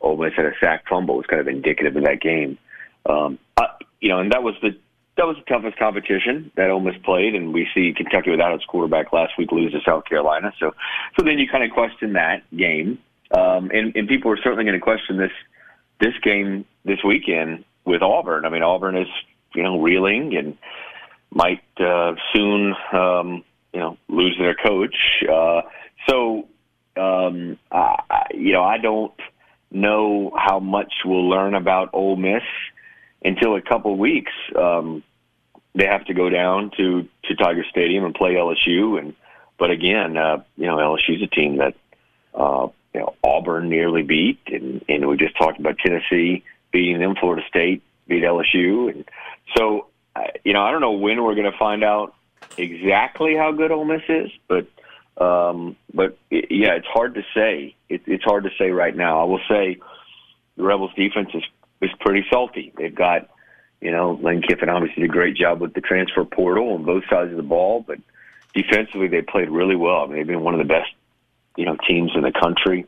Ole 0.00 0.16
Miss 0.16 0.32
had 0.34 0.46
a 0.46 0.52
sack 0.58 0.88
fumble. 0.88 1.16
It 1.16 1.18
was 1.18 1.26
kind 1.26 1.40
of 1.40 1.48
indicative 1.48 1.94
of 1.94 2.04
that 2.04 2.22
game. 2.22 2.56
Um, 3.04 3.38
uh, 3.58 3.66
you 4.00 4.08
know, 4.08 4.20
and 4.20 4.32
that 4.32 4.42
was 4.42 4.54
the 4.62 4.70
that 5.16 5.26
was 5.26 5.36
the 5.36 5.42
toughest 5.42 5.78
competition 5.78 6.50
that 6.56 6.70
Ole 6.70 6.80
Miss 6.80 6.96
played, 7.04 7.34
and 7.34 7.52
we 7.52 7.68
see 7.74 7.92
Kentucky 7.94 8.30
without 8.30 8.54
its 8.54 8.64
quarterback 8.64 9.12
last 9.12 9.34
week 9.36 9.52
lose 9.52 9.72
to 9.72 9.80
South 9.84 10.04
Carolina. 10.06 10.52
So, 10.58 10.74
so 11.18 11.24
then 11.24 11.38
you 11.38 11.48
kind 11.48 11.64
of 11.64 11.70
question 11.70 12.14
that 12.14 12.42
game, 12.56 12.98
um, 13.36 13.70
and, 13.72 13.94
and 13.94 14.08
people 14.08 14.30
are 14.30 14.38
certainly 14.38 14.64
going 14.64 14.78
to 14.78 14.80
question 14.80 15.18
this 15.18 15.32
this 16.00 16.14
game 16.22 16.64
this 16.84 16.98
weekend 17.04 17.64
with 17.84 18.02
Auburn. 18.02 18.44
I 18.44 18.48
mean, 18.48 18.62
Auburn 18.62 18.96
is 18.96 19.08
you 19.54 19.62
know 19.62 19.80
reeling 19.80 20.34
and 20.36 20.56
might 21.30 21.62
uh, 21.78 22.14
soon 22.32 22.74
um, 22.92 23.44
you 23.74 23.80
know 23.80 23.98
lose 24.08 24.36
their 24.38 24.54
coach. 24.54 24.96
Uh, 25.30 25.62
so, 26.08 26.48
um, 26.96 27.58
I, 27.70 28.26
you 28.34 28.52
know, 28.52 28.64
I 28.64 28.78
don't 28.78 29.14
know 29.70 30.32
how 30.36 30.58
much 30.58 30.92
we'll 31.04 31.28
learn 31.28 31.54
about 31.54 31.90
Ole 31.92 32.16
Miss 32.16 32.42
until 33.24 33.56
a 33.56 33.62
couple 33.62 33.96
weeks. 33.96 34.32
Um, 34.56 35.02
they 35.74 35.86
have 35.86 36.04
to 36.06 36.14
go 36.14 36.28
down 36.28 36.70
to 36.76 37.08
to 37.24 37.34
Tiger 37.36 37.64
Stadium 37.70 38.04
and 38.04 38.14
play 38.14 38.34
LSU, 38.34 38.98
and 38.98 39.14
but 39.58 39.70
again, 39.70 40.16
uh, 40.16 40.42
you 40.56 40.66
know 40.66 40.76
LSU's 40.76 41.22
a 41.22 41.26
team 41.26 41.56
that 41.56 41.74
uh, 42.34 42.68
you 42.92 43.00
know 43.00 43.14
Auburn 43.24 43.68
nearly 43.68 44.02
beat, 44.02 44.40
and 44.46 44.84
and 44.88 45.08
we 45.08 45.16
just 45.16 45.36
talked 45.36 45.58
about 45.58 45.78
Tennessee 45.78 46.44
beating 46.72 47.00
them, 47.00 47.14
Florida 47.18 47.42
State 47.48 47.82
beat 48.06 48.22
LSU, 48.22 48.90
and 48.90 49.04
so 49.56 49.86
uh, 50.14 50.24
you 50.44 50.52
know 50.52 50.62
I 50.62 50.70
don't 50.70 50.80
know 50.80 50.92
when 50.92 51.22
we're 51.22 51.34
going 51.34 51.50
to 51.50 51.58
find 51.58 51.82
out 51.82 52.14
exactly 52.58 53.34
how 53.36 53.52
good 53.52 53.70
Ole 53.70 53.84
Miss 53.84 54.02
is, 54.08 54.30
but 54.48 54.66
um, 55.22 55.76
but 55.94 56.18
yeah, 56.30 56.74
it's 56.74 56.86
hard 56.86 57.14
to 57.14 57.22
say. 57.34 57.74
It, 57.88 58.02
it's 58.06 58.24
hard 58.24 58.44
to 58.44 58.50
say 58.58 58.70
right 58.70 58.94
now. 58.94 59.22
I 59.22 59.24
will 59.24 59.40
say 59.48 59.78
the 60.56 60.62
Rebels 60.62 60.92
defense 60.96 61.30
is 61.34 61.44
is 61.82 61.90
pretty 62.00 62.24
salty. 62.30 62.72
They've 62.76 62.94
got, 62.94 63.28
you 63.80 63.90
know, 63.90 64.18
Lane 64.22 64.42
Kiffin 64.42 64.68
obviously 64.68 65.02
did 65.02 65.10
a 65.10 65.12
great 65.12 65.36
job 65.36 65.60
with 65.60 65.74
the 65.74 65.80
transfer 65.80 66.24
portal 66.24 66.74
on 66.74 66.84
both 66.84 67.04
sides 67.10 67.32
of 67.32 67.36
the 67.36 67.42
ball, 67.42 67.84
but 67.86 67.98
defensively 68.54 69.08
they 69.08 69.22
played 69.22 69.50
really 69.50 69.76
well. 69.76 70.02
I 70.02 70.06
mean, 70.06 70.16
they've 70.16 70.26
been 70.26 70.42
one 70.42 70.54
of 70.54 70.58
the 70.58 70.72
best, 70.72 70.90
you 71.56 71.66
know, 71.66 71.76
teams 71.88 72.12
in 72.14 72.22
the 72.22 72.32
country 72.32 72.86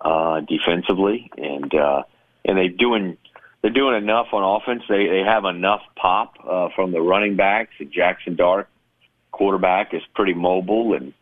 uh, 0.00 0.40
defensively, 0.40 1.30
and 1.38 1.72
uh, 1.74 2.02
and 2.44 2.58
they're 2.58 2.68
doing 2.68 3.16
they're 3.62 3.70
doing 3.70 3.96
enough 3.96 4.28
on 4.32 4.60
offense. 4.60 4.82
They 4.88 5.06
they 5.06 5.22
have 5.24 5.44
enough 5.44 5.82
pop 5.94 6.34
uh, 6.44 6.68
from 6.74 6.90
the 6.90 7.00
running 7.00 7.36
backs. 7.36 7.74
Jackson 7.90 8.34
Dart, 8.34 8.68
quarterback, 9.30 9.94
is 9.94 10.02
pretty 10.14 10.34
mobile, 10.34 10.94
and 10.94 11.14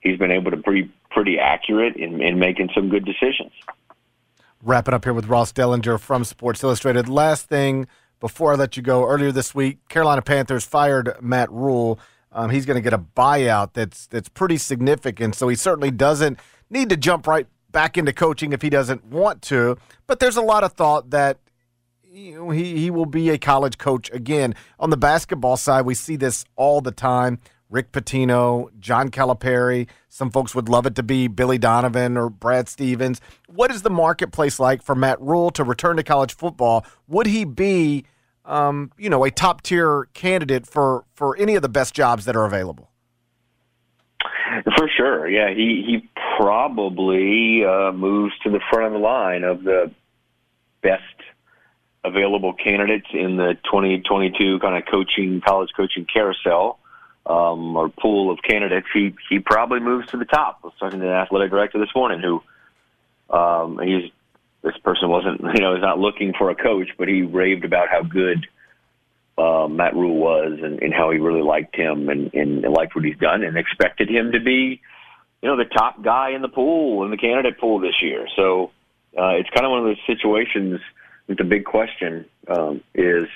he's 0.00 0.18
been 0.18 0.30
able 0.30 0.52
to 0.52 0.56
be 0.56 0.90
pretty 1.10 1.40
accurate 1.40 1.96
in, 1.96 2.22
in 2.22 2.38
making 2.38 2.70
some 2.72 2.88
good 2.88 3.04
decisions 3.04 3.50
wrapping 4.62 4.94
up 4.94 5.04
here 5.04 5.14
with 5.14 5.26
Ross 5.26 5.52
Dellenger 5.52 5.98
from 5.98 6.24
Sports 6.24 6.62
Illustrated. 6.62 7.08
Last 7.08 7.48
thing 7.48 7.86
before 8.20 8.52
I 8.52 8.56
let 8.56 8.76
you 8.76 8.82
go, 8.82 9.06
earlier 9.06 9.32
this 9.32 9.54
week, 9.54 9.78
Carolina 9.88 10.22
Panthers 10.22 10.64
fired 10.64 11.16
Matt 11.20 11.50
Rhule. 11.50 11.98
Um, 12.32 12.50
he's 12.50 12.66
going 12.66 12.76
to 12.76 12.82
get 12.82 12.92
a 12.92 12.98
buyout 12.98 13.70
that's 13.72 14.06
that's 14.06 14.28
pretty 14.28 14.58
significant. 14.58 15.34
So 15.34 15.48
he 15.48 15.56
certainly 15.56 15.90
doesn't 15.90 16.38
need 16.68 16.90
to 16.90 16.96
jump 16.96 17.26
right 17.26 17.46
back 17.72 17.96
into 17.96 18.12
coaching 18.12 18.52
if 18.52 18.62
he 18.62 18.70
doesn't 18.70 19.04
want 19.06 19.42
to. 19.42 19.78
But 20.06 20.20
there's 20.20 20.36
a 20.36 20.42
lot 20.42 20.62
of 20.62 20.72
thought 20.74 21.10
that 21.10 21.38
you 22.12 22.34
know, 22.36 22.50
he 22.50 22.76
he 22.76 22.90
will 22.90 23.06
be 23.06 23.30
a 23.30 23.38
college 23.38 23.78
coach 23.78 24.10
again. 24.12 24.54
On 24.78 24.90
the 24.90 24.96
basketball 24.96 25.56
side, 25.56 25.86
we 25.86 25.94
see 25.94 26.16
this 26.16 26.44
all 26.56 26.80
the 26.80 26.92
time. 26.92 27.38
Rick 27.70 27.92
Pitino, 27.92 28.68
John 28.80 29.10
Calipari. 29.10 29.88
Some 30.08 30.30
folks 30.30 30.54
would 30.54 30.68
love 30.68 30.86
it 30.86 30.96
to 30.96 31.02
be 31.02 31.28
Billy 31.28 31.56
Donovan 31.56 32.16
or 32.16 32.28
Brad 32.28 32.68
Stevens. 32.68 33.20
What 33.46 33.70
is 33.70 33.82
the 33.82 33.90
marketplace 33.90 34.58
like 34.58 34.82
for 34.82 34.94
Matt 34.94 35.20
Rhule 35.20 35.50
to 35.52 35.64
return 35.64 35.96
to 35.96 36.02
college 36.02 36.34
football? 36.34 36.84
Would 37.08 37.26
he 37.26 37.44
be, 37.44 38.04
um, 38.44 38.90
you 38.98 39.08
know, 39.08 39.24
a 39.24 39.30
top 39.30 39.62
tier 39.62 40.08
candidate 40.12 40.66
for 40.66 41.04
for 41.14 41.36
any 41.36 41.54
of 41.54 41.62
the 41.62 41.68
best 41.68 41.94
jobs 41.94 42.24
that 42.24 42.36
are 42.36 42.44
available? 42.44 42.90
For 44.76 44.88
sure, 44.96 45.28
yeah. 45.28 45.50
He 45.50 45.84
he 45.86 46.08
probably 46.38 47.64
uh, 47.64 47.92
moves 47.92 48.34
to 48.42 48.50
the 48.50 48.60
front 48.70 48.86
of 48.86 48.92
the 48.92 48.98
line 48.98 49.44
of 49.44 49.62
the 49.62 49.92
best 50.82 51.04
available 52.02 52.54
candidates 52.54 53.06
in 53.12 53.36
the 53.36 53.58
2022 53.64 54.58
kind 54.58 54.74
of 54.74 54.90
coaching 54.90 55.40
college 55.46 55.68
coaching 55.76 56.06
carousel 56.10 56.78
um, 57.26 57.76
or 57.76 57.88
pool 57.88 58.30
of 58.30 58.38
candidates, 58.42 58.86
he 58.92 59.14
he 59.28 59.38
probably 59.38 59.80
moves 59.80 60.08
to 60.08 60.16
the 60.16 60.24
top. 60.24 60.60
I 60.62 60.66
was 60.66 60.74
talking 60.78 61.00
to 61.00 61.06
the 61.06 61.12
athletic 61.12 61.50
director 61.50 61.78
this 61.78 61.94
morning, 61.94 62.20
who 62.20 62.42
um, 63.36 63.78
he's 63.78 64.10
this 64.62 64.76
person 64.78 65.08
wasn't 65.08 65.40
you 65.54 65.60
know 65.60 65.74
is 65.74 65.82
not 65.82 65.98
looking 65.98 66.32
for 66.36 66.50
a 66.50 66.54
coach, 66.54 66.88
but 66.98 67.08
he 67.08 67.22
raved 67.22 67.64
about 67.64 67.88
how 67.88 68.02
good 68.02 68.46
uh, 69.38 69.68
Matt 69.68 69.94
Rhule 69.94 70.16
was 70.16 70.58
and, 70.62 70.82
and 70.82 70.92
how 70.92 71.10
he 71.10 71.18
really 71.18 71.42
liked 71.42 71.74
him 71.74 72.08
and, 72.08 72.32
and, 72.34 72.64
and 72.64 72.74
liked 72.74 72.94
what 72.94 73.04
he's 73.04 73.16
done 73.16 73.42
and 73.42 73.56
expected 73.56 74.10
him 74.10 74.32
to 74.32 74.40
be 74.40 74.80
you 75.42 75.48
know 75.48 75.56
the 75.56 75.64
top 75.64 76.02
guy 76.02 76.30
in 76.30 76.42
the 76.42 76.48
pool 76.48 77.04
in 77.04 77.10
the 77.10 77.16
candidate 77.16 77.58
pool 77.58 77.78
this 77.80 78.02
year. 78.02 78.26
So 78.36 78.70
uh, 79.18 79.34
it's 79.38 79.50
kind 79.50 79.64
of 79.64 79.70
one 79.70 79.80
of 79.80 79.84
those 79.86 80.06
situations. 80.06 80.80
The 81.28 81.44
big 81.44 81.64
question 81.64 82.26
um, 82.48 82.82
is 82.94 83.28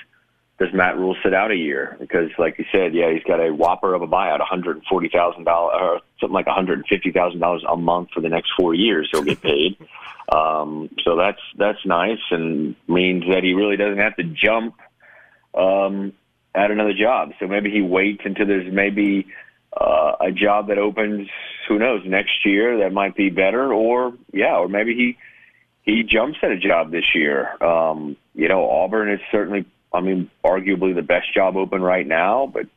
does 0.57 0.69
Matt 0.73 0.97
Rhule 0.97 1.15
sit 1.21 1.33
out 1.33 1.51
a 1.51 1.55
year? 1.55 1.97
Because, 1.99 2.29
like 2.37 2.57
you 2.57 2.65
said, 2.71 2.93
yeah, 2.93 3.11
he's 3.11 3.23
got 3.23 3.41
a 3.41 3.53
whopper 3.53 3.93
of 3.93 4.01
a 4.01 4.07
buyout, 4.07 4.39
one 4.39 4.47
hundred 4.47 4.77
and 4.77 4.85
forty 4.85 5.09
thousand 5.09 5.43
dollars, 5.43 5.75
or 5.79 6.01
something 6.19 6.33
like 6.33 6.47
one 6.47 6.55
hundred 6.55 6.79
and 6.79 6.87
fifty 6.87 7.11
thousand 7.11 7.39
dollars 7.41 7.63
a 7.69 7.75
month 7.75 8.09
for 8.13 8.21
the 8.21 8.29
next 8.29 8.51
four 8.57 8.73
years. 8.73 9.09
He'll 9.11 9.23
get 9.23 9.41
paid. 9.41 9.77
um, 10.31 10.89
so 11.03 11.17
that's 11.17 11.41
that's 11.57 11.85
nice, 11.85 12.19
and 12.31 12.75
means 12.87 13.25
that 13.29 13.43
he 13.43 13.53
really 13.53 13.75
doesn't 13.75 13.99
have 13.99 14.15
to 14.15 14.23
jump 14.23 14.75
um, 15.53 16.13
at 16.53 16.71
another 16.71 16.93
job. 16.93 17.31
So 17.39 17.47
maybe 17.47 17.69
he 17.69 17.81
waits 17.81 18.21
until 18.23 18.47
there's 18.47 18.71
maybe 18.71 19.27
uh, 19.75 20.13
a 20.21 20.31
job 20.31 20.69
that 20.69 20.77
opens. 20.77 21.27
Who 21.67 21.79
knows 21.79 22.03
next 22.05 22.45
year 22.45 22.77
that 22.79 22.93
might 22.93 23.15
be 23.15 23.29
better, 23.29 23.73
or 23.73 24.13
yeah, 24.31 24.55
or 24.55 24.69
maybe 24.69 24.95
he 24.95 25.17
he 25.81 26.03
jumps 26.03 26.37
at 26.41 26.51
a 26.51 26.57
job 26.57 26.91
this 26.91 27.13
year. 27.13 27.61
Um, 27.61 28.15
you 28.33 28.47
know, 28.47 28.69
Auburn 28.69 29.11
is 29.11 29.19
certainly 29.31 29.65
I 29.95 30.01
mean, 30.01 30.29
arguably 30.43 30.93
the 30.93 31.01
best 31.01 31.33
job 31.33 31.55
open 31.55 31.81
right 31.81 32.05
now. 32.05 32.49
But 32.51 32.67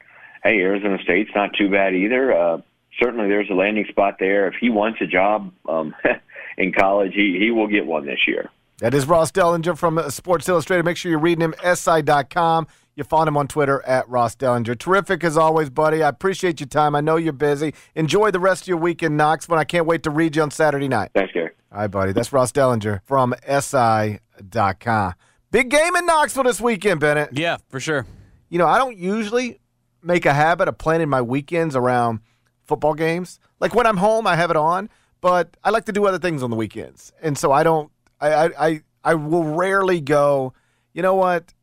hey, 0.43 0.61
Arizona 0.61 0.99
State's 1.03 1.31
not 1.35 1.51
too 1.59 1.71
bad 1.71 1.95
either. 1.95 2.33
Uh, 2.33 2.61
certainly, 3.01 3.29
there's 3.29 3.51
a 3.51 3.55
landing 3.55 3.87
spot 3.89 4.17
there. 4.19 4.49
If 4.49 4.55
he 4.61 4.71
wants 4.71 5.01
a 5.01 5.07
job 5.07 5.53
um, 5.69 5.95
in 6.59 6.73
college, 6.73 7.13
he 7.15 7.39
he 7.39 7.51
will 7.51 7.69
get 7.69 7.87
one 7.87 8.07
this 8.07 8.21
year. 8.27 8.51
That 8.79 8.95
is 8.95 9.07
Ross 9.07 9.33
Dellenger 9.33 9.77
from 9.77 10.01
Sports 10.09 10.49
Illustrated. 10.49 10.85
Make 10.85 10.97
sure 10.97 11.11
you're 11.11 11.19
reading 11.19 11.43
him, 11.43 11.55
si.com. 11.75 12.69
You 12.95 13.05
find 13.05 13.29
him 13.29 13.37
on 13.37 13.47
Twitter 13.47 13.85
at 13.87 14.09
Ross 14.09 14.35
Dellenger. 14.35 14.77
Terrific 14.79 15.23
as 15.23 15.37
always, 15.37 15.71
buddy. 15.71 16.03
I 16.03 16.09
appreciate 16.09 16.59
your 16.59 16.69
time. 16.69 16.95
I 16.97 17.01
know 17.01 17.17
you're 17.17 17.33
busy. 17.33 17.75
Enjoy 17.95 18.31
the 18.31 18.41
rest 18.41 18.63
of 18.63 18.69
your 18.69 18.77
week 18.77 19.03
in 19.05 19.17
Knoxville. 19.17 19.57
I 19.57 19.65
can't 19.65 19.87
wait 19.87 20.03
to 20.05 20.11
read 20.11 20.35
you 20.37 20.43
on 20.43 20.51
Saturday 20.51 20.89
night. 20.89 21.11
Thanks, 21.15 21.33
Gary. 21.33 21.51
All 21.71 21.79
right, 21.79 21.87
buddy. 21.89 22.13
That's 22.13 22.33
Ross 22.33 22.51
Dellenger 22.51 23.01
from 23.05 23.35
si.com. 23.47 25.15
Big 25.51 25.71
game 25.71 25.97
in 25.97 26.05
Knoxville 26.05 26.45
this 26.45 26.61
weekend, 26.61 27.01
Bennett. 27.01 27.31
Yeah, 27.33 27.57
for 27.69 27.81
sure. 27.81 28.07
You 28.51 28.59
know, 28.59 28.67
I 28.67 28.77
don't 28.79 28.99
usually 28.99 29.61
make 30.03 30.27
a 30.27 30.35
habit 30.35 30.69
of 30.69 30.77
planning 30.77 31.09
my 31.09 31.23
weekends 31.23 31.75
around 31.75 32.21
football 32.65 32.95
games. 32.95 33.41
Like 33.59 33.75
when 33.75 33.87
I'm 33.87 33.97
home, 33.97 34.27
I 34.27 34.37
have 34.37 34.51
it 34.51 34.57
on, 34.57 34.91
but 35.21 35.57
I 35.65 35.71
like 35.71 35.87
to 35.87 35.93
do 35.93 36.07
other 36.07 36.19
things 36.19 36.43
on 36.43 36.51
the 36.51 36.57
weekends, 36.57 37.13
and 37.23 37.37
so 37.37 37.51
I 37.51 37.63
don't. 37.63 37.91
I 38.21 38.51
I 38.59 38.83
I 39.03 39.15
will 39.15 39.45
rarely 39.45 40.01
go. 40.01 40.53
You 40.93 41.03
know 41.03 41.15
what? 41.15 41.55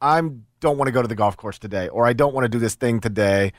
I'm 0.00 0.46
don't 0.60 0.78
want 0.78 0.86
to 0.86 0.92
go 0.92 1.02
to 1.02 1.08
the 1.08 1.16
golf 1.16 1.36
course 1.36 1.58
today, 1.58 1.88
or 1.88 2.06
I 2.06 2.12
don't 2.12 2.34
want 2.34 2.44
to 2.44 2.48
do 2.48 2.58
this 2.58 2.76
thing 2.76 3.00
today 3.00 3.52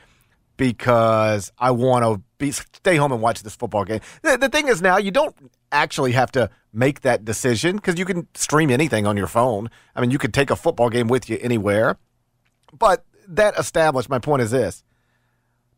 because 0.56 1.52
I 1.58 1.70
want 1.70 2.04
to 2.04 2.22
be 2.38 2.50
stay 2.52 2.96
home 2.96 3.12
and 3.12 3.20
watch 3.20 3.42
this 3.42 3.56
football 3.56 3.84
game. 3.84 4.00
The, 4.22 4.36
the 4.36 4.48
thing 4.48 4.68
is 4.68 4.82
now 4.82 4.96
you 4.96 5.10
don't 5.10 5.34
actually 5.72 6.12
have 6.12 6.30
to 6.32 6.50
make 6.72 7.00
that 7.00 7.24
decision 7.24 7.76
because 7.76 7.98
you 7.98 8.04
can 8.04 8.26
stream 8.34 8.70
anything 8.70 9.06
on 9.06 9.16
your 9.16 9.26
phone. 9.26 9.70
I 9.94 10.00
mean, 10.00 10.10
you 10.10 10.18
could 10.18 10.34
take 10.34 10.50
a 10.50 10.56
football 10.56 10.90
game 10.90 11.08
with 11.08 11.28
you 11.28 11.38
anywhere. 11.40 11.98
But 12.76 13.04
that 13.28 13.58
established, 13.58 14.08
my 14.08 14.18
point 14.18 14.42
is 14.42 14.50
this: 14.50 14.84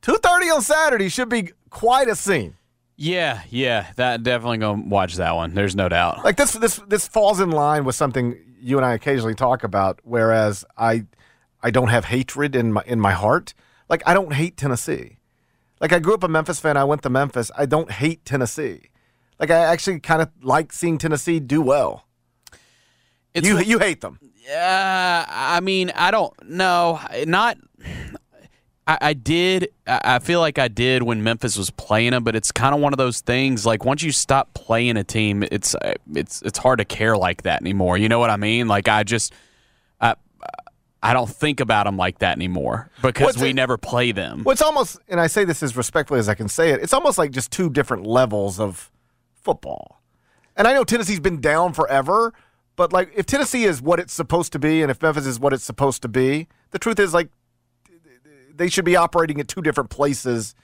two 0.02 0.16
thirty 0.16 0.50
on 0.50 0.62
Saturday 0.62 1.08
should 1.08 1.28
be 1.28 1.52
quite 1.70 2.08
a 2.08 2.16
scene. 2.16 2.54
Yeah, 3.00 3.42
yeah, 3.48 3.92
that 3.94 4.24
definitely 4.24 4.58
gonna 4.58 4.82
watch 4.86 5.14
that 5.16 5.36
one. 5.36 5.54
There's 5.54 5.76
no 5.76 5.88
doubt. 5.88 6.24
Like 6.24 6.36
this, 6.36 6.52
this, 6.54 6.80
this 6.88 7.06
falls 7.06 7.38
in 7.38 7.50
line 7.50 7.84
with 7.84 7.94
something 7.94 8.36
you 8.60 8.76
and 8.76 8.84
I 8.84 8.94
occasionally 8.94 9.36
talk 9.36 9.62
about. 9.62 10.00
Whereas 10.02 10.64
I, 10.76 11.06
I 11.62 11.70
don't 11.70 11.88
have 11.88 12.06
hatred 12.06 12.56
in 12.56 12.72
my 12.72 12.82
in 12.86 12.98
my 12.98 13.12
heart. 13.12 13.54
Like 13.88 14.02
I 14.06 14.14
don't 14.14 14.32
hate 14.32 14.56
Tennessee. 14.56 15.18
Like 15.80 15.92
I 15.92 15.98
grew 15.98 16.14
up 16.14 16.24
a 16.24 16.28
Memphis 16.28 16.60
fan. 16.60 16.76
I 16.76 16.84
went 16.84 17.02
to 17.02 17.10
Memphis. 17.10 17.50
I 17.56 17.66
don't 17.66 17.90
hate 17.90 18.24
Tennessee. 18.24 18.90
Like 19.38 19.50
I 19.50 19.58
actually 19.58 20.00
kind 20.00 20.22
of 20.22 20.30
like 20.42 20.72
seeing 20.72 20.98
Tennessee 20.98 21.40
do 21.40 21.62
well. 21.62 22.06
It's 23.34 23.46
you 23.46 23.58
you 23.60 23.78
hate 23.78 24.00
them. 24.00 24.18
Yeah, 24.36 25.26
I 25.28 25.60
mean, 25.60 25.90
I 25.94 26.10
don't 26.10 26.32
know. 26.48 27.00
Not. 27.26 27.58
I, 28.86 28.98
I 29.00 29.12
did. 29.12 29.68
I 29.86 30.18
feel 30.18 30.40
like 30.40 30.58
I 30.58 30.68
did 30.68 31.02
when 31.02 31.22
Memphis 31.22 31.58
was 31.58 31.70
playing 31.70 32.12
them, 32.12 32.24
but 32.24 32.34
it's 32.34 32.50
kind 32.50 32.74
of 32.74 32.80
one 32.80 32.94
of 32.94 32.96
those 32.96 33.20
things. 33.20 33.66
Like 33.66 33.84
once 33.84 34.02
you 34.02 34.10
stop 34.10 34.54
playing 34.54 34.96
a 34.96 35.04
team, 35.04 35.44
it's 35.52 35.74
uh, 35.74 35.94
it's 36.14 36.40
it's 36.42 36.58
hard 36.58 36.78
to 36.78 36.84
care 36.84 37.16
like 37.16 37.42
that 37.42 37.60
anymore. 37.60 37.98
You 37.98 38.08
know 38.08 38.18
what 38.18 38.30
I 38.30 38.36
mean? 38.36 38.66
Like 38.68 38.88
I 38.88 39.02
just. 39.04 39.32
I, 41.02 41.12
don't 41.12 41.28
think 41.28 41.60
about 41.60 41.84
them 41.84 41.96
like 41.96 42.18
that 42.18 42.36
anymore 42.36 42.90
because 43.02 43.24
What's 43.24 43.38
we 43.38 43.50
it- 43.50 43.54
never 43.54 43.76
play 43.76 44.12
them. 44.12 44.42
Well, 44.44 44.52
it's 44.52 44.62
almost, 44.62 44.98
and 45.08 45.20
I 45.20 45.26
say 45.26 45.44
this 45.44 45.62
as 45.62 45.76
respectfully 45.76 46.20
as 46.20 46.28
I 46.28 46.34
can 46.34 46.48
say 46.48 46.70
it. 46.70 46.80
It's 46.82 46.92
almost 46.92 47.18
like 47.18 47.30
just 47.30 47.50
two 47.50 47.70
different 47.70 48.06
levels 48.06 48.58
of 48.60 48.90
football. 49.32 50.00
And 50.56 50.66
I 50.66 50.74
know 50.74 50.84
Tennessee's 50.84 51.20
been 51.20 51.40
down 51.40 51.72
forever, 51.72 52.32
but 52.76 52.92
like 52.92 53.12
if 53.16 53.26
Tennessee 53.26 53.64
is 53.64 53.80
what 53.80 54.00
it's 54.00 54.12
supposed 54.12 54.52
to 54.52 54.58
be, 54.58 54.82
and 54.82 54.90
if 54.90 55.00
Memphis 55.00 55.26
is 55.26 55.38
what 55.38 55.52
it's 55.52 55.64
supposed 55.64 56.02
to 56.02 56.08
be, 56.08 56.48
the 56.70 56.78
truth 56.78 56.98
is 56.98 57.14
like 57.14 57.28
they 58.54 58.68
should 58.68 58.84
be 58.84 58.96
operating 58.96 59.40
at 59.40 59.48
two 59.48 59.62
different 59.62 59.88
places 59.90 60.54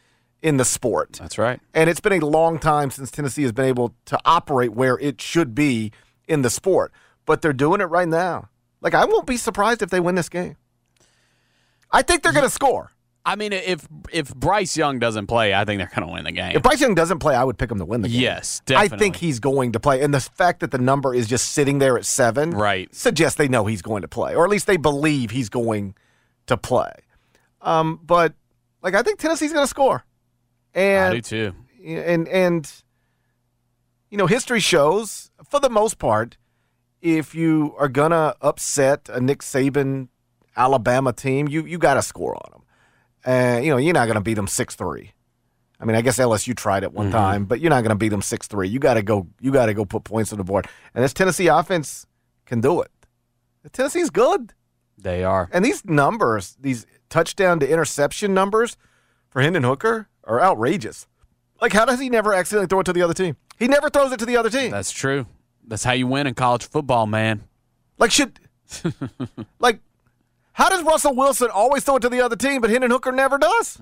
in 0.42 0.56
the 0.58 0.64
sport. 0.64 1.14
That's 1.14 1.38
right. 1.38 1.60
And 1.72 1.88
it's 1.88 2.00
been 2.00 2.12
a 2.12 2.26
long 2.26 2.58
time 2.58 2.90
since 2.90 3.10
Tennessee 3.10 3.42
has 3.42 3.52
been 3.52 3.64
able 3.64 3.94
to 4.06 4.18
operate 4.24 4.72
where 4.72 4.98
it 4.98 5.20
should 5.20 5.54
be 5.54 5.92
in 6.28 6.42
the 6.42 6.50
sport. 6.50 6.92
But 7.24 7.40
they're 7.40 7.52
doing 7.54 7.80
it 7.80 7.84
right 7.84 8.08
now. 8.08 8.48
Like, 8.84 8.94
I 8.94 9.04
won't 9.06 9.26
be 9.26 9.36
surprised 9.36 9.82
if 9.82 9.90
they 9.90 9.98
win 9.98 10.14
this 10.14 10.28
game. 10.28 10.56
I 11.90 12.02
think 12.02 12.22
they're 12.22 12.32
going 12.32 12.44
to 12.44 12.50
score. 12.50 12.92
I 13.26 13.36
mean, 13.36 13.54
if 13.54 13.88
if 14.12 14.34
Bryce 14.34 14.76
Young 14.76 14.98
doesn't 14.98 15.26
play, 15.28 15.54
I 15.54 15.64
think 15.64 15.78
they're 15.78 15.90
going 15.96 16.06
to 16.06 16.12
win 16.12 16.24
the 16.24 16.32
game. 16.32 16.54
If 16.54 16.62
Bryce 16.62 16.82
Young 16.82 16.94
doesn't 16.94 17.20
play, 17.20 17.34
I 17.34 17.42
would 17.42 17.56
pick 17.56 17.70
him 17.70 17.78
to 17.78 17.84
win 17.86 18.02
the 18.02 18.08
game. 18.08 18.20
Yes, 18.20 18.60
definitely. 18.66 18.96
I 18.96 18.98
think 18.98 19.16
he's 19.16 19.40
going 19.40 19.72
to 19.72 19.80
play. 19.80 20.02
And 20.02 20.12
the 20.12 20.20
fact 20.20 20.60
that 20.60 20.70
the 20.72 20.76
number 20.78 21.14
is 21.14 21.26
just 21.26 21.52
sitting 21.52 21.78
there 21.78 21.96
at 21.96 22.04
seven 22.04 22.50
Right. 22.50 22.94
suggests 22.94 23.38
they 23.38 23.48
know 23.48 23.64
he's 23.64 23.80
going 23.80 24.02
to 24.02 24.08
play, 24.08 24.34
or 24.34 24.44
at 24.44 24.50
least 24.50 24.66
they 24.66 24.76
believe 24.76 25.30
he's 25.30 25.48
going 25.48 25.94
to 26.48 26.58
play. 26.58 26.92
Um, 27.62 27.98
but, 28.04 28.34
like, 28.82 28.94
I 28.94 29.02
think 29.02 29.18
Tennessee's 29.18 29.54
going 29.54 29.64
to 29.64 29.70
score. 29.70 30.04
And 30.74 31.14
I 31.14 31.16
do 31.16 31.22
too. 31.22 31.54
and 31.86 32.28
and 32.28 32.70
you 34.10 34.18
know 34.18 34.26
history 34.26 34.60
shows 34.60 35.30
for 35.48 35.60
the 35.60 35.70
most 35.70 35.98
part 35.98 36.36
if 37.04 37.34
you 37.34 37.74
are 37.78 37.88
gonna 37.88 38.34
upset 38.40 39.08
a 39.12 39.20
Nick 39.20 39.40
Saban 39.40 40.08
Alabama 40.56 41.12
team 41.12 41.46
you 41.46 41.64
you 41.64 41.78
got 41.78 41.94
to 41.94 42.02
score 42.02 42.34
on 42.34 42.50
them 42.50 42.62
and 43.24 43.64
you 43.64 43.70
know 43.70 43.76
you're 43.76 43.94
not 43.94 44.08
gonna 44.08 44.20
beat 44.20 44.34
them 44.34 44.46
6-3 44.46 45.10
I 45.78 45.84
mean 45.84 45.94
I 45.94 46.00
guess 46.00 46.18
LSU 46.18 46.56
tried 46.56 46.82
it 46.82 46.92
one 46.92 47.06
mm-hmm. 47.06 47.16
time 47.16 47.44
but 47.44 47.60
you're 47.60 47.70
not 47.70 47.82
gonna 47.82 47.94
beat 47.94 48.08
them 48.08 48.22
6-3 48.22 48.68
you 48.68 48.78
got 48.78 48.94
to 48.94 49.02
go 49.02 49.28
you 49.40 49.52
got 49.52 49.66
to 49.66 49.74
go 49.74 49.84
put 49.84 50.02
points 50.04 50.32
on 50.32 50.38
the 50.38 50.44
board 50.44 50.66
and 50.94 51.04
this 51.04 51.12
Tennessee 51.12 51.46
offense 51.46 52.06
can 52.46 52.60
do 52.60 52.80
it 52.80 52.90
Tennessee's 53.72 54.10
good 54.10 54.54
They 54.98 55.22
are. 55.22 55.48
and 55.52 55.64
these 55.64 55.84
numbers 55.84 56.56
these 56.60 56.86
touchdown 57.10 57.60
to 57.60 57.70
interception 57.70 58.34
numbers 58.34 58.76
for 59.28 59.42
Hendon 59.42 59.64
Hooker 59.64 60.08
are 60.24 60.40
outrageous. 60.40 61.06
Like, 61.60 61.72
how 61.72 61.84
does 61.84 62.00
he 62.00 62.08
never 62.08 62.32
accidentally 62.32 62.66
throw 62.66 62.80
it 62.80 62.84
to 62.84 62.92
the 62.92 63.02
other 63.02 63.14
team? 63.14 63.36
He 63.58 63.68
never 63.68 63.90
throws 63.90 64.12
it 64.12 64.18
to 64.20 64.26
the 64.26 64.36
other 64.36 64.50
team. 64.50 64.70
That's 64.70 64.90
true. 64.90 65.26
That's 65.66 65.84
how 65.84 65.92
you 65.92 66.06
win 66.06 66.26
in 66.26 66.34
college 66.34 66.68
football, 66.68 67.06
man. 67.06 67.42
like, 67.98 68.10
should 68.10 68.38
like, 69.58 69.80
how 70.52 70.68
does 70.68 70.82
Russell 70.82 71.14
Wilson 71.14 71.48
always 71.52 71.84
throw 71.84 71.96
it 71.96 72.00
to 72.00 72.08
the 72.08 72.20
other 72.20 72.36
team, 72.36 72.60
but 72.60 72.70
Hendon 72.70 72.90
Hooker 72.90 73.12
never 73.12 73.38
does? 73.38 73.78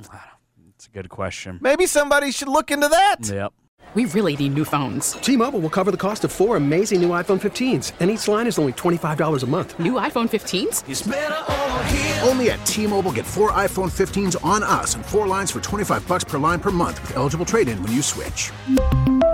It's 0.75 0.87
a 0.87 0.91
good 0.91 1.09
question. 1.09 1.59
Maybe 1.61 1.87
somebody 1.87 2.33
should 2.33 2.49
look 2.49 2.71
into 2.71 2.89
that. 2.89 3.17
Yep. 3.23 3.53
We 3.95 4.07
really 4.07 4.35
need 4.37 4.55
new 4.55 4.65
phones. 4.65 5.13
T-Mobile 5.13 5.61
will 5.61 5.69
cover 5.69 5.91
the 5.91 5.99
cost 5.99 6.25
of 6.25 6.33
four 6.33 6.57
amazing 6.57 7.03
new 7.03 7.11
iPhone 7.11 7.39
15s, 7.39 7.93
and 8.01 8.11
each 8.11 8.27
line 8.27 8.47
is 8.47 8.59
only 8.59 8.73
$25 8.73 9.43
a 9.43 9.47
month. 9.47 9.79
New 9.79 9.93
iPhone 9.95 10.31
15s? 10.31 12.27
Only 12.27 12.51
at 12.51 12.65
T-Mobile 12.65 13.13
get 13.13 13.27
four 13.27 13.53
iPhone 13.53 13.91
15s 13.91 14.43
on 14.43 14.63
us 14.63 14.95
and 14.95 15.05
four 15.05 15.27
lines 15.27 15.51
for 15.51 15.61
25 15.61 16.09
bucks 16.09 16.25
per 16.25 16.39
line 16.39 16.59
per 16.59 16.71
month 16.71 17.03
with 17.03 17.17
eligible 17.17 17.45
trade-in 17.45 17.83
when 17.83 17.93
you 17.93 18.01
switch. 18.01 18.51